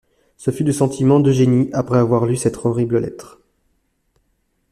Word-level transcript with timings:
Ce 0.35 0.49
fut 0.49 0.63
le 0.63 0.71
sentiment 0.71 1.19
d’Eugénie 1.19 1.69
après 1.73 1.99
avoir 1.99 2.25
lu 2.25 2.35
cette 2.35 2.65
horrible 2.65 2.97
lettre. 2.99 3.39